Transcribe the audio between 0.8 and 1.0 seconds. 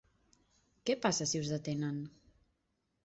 Què